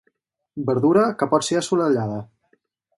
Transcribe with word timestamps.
Verdura 0.69 1.03
que 1.21 1.29
pot 1.35 1.47
ser 1.51 1.61
assolellada. 1.63 2.21